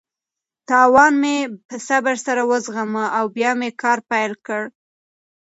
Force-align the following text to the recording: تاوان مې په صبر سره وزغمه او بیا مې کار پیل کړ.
تاوان 0.69 1.13
مې 1.21 1.37
په 1.67 1.75
صبر 1.87 2.15
سره 2.25 2.41
وزغمه 2.51 3.05
او 3.17 3.25
بیا 3.35 3.51
مې 3.59 3.69
کار 3.81 3.99
پیل 4.09 4.33
کړ. 4.45 4.61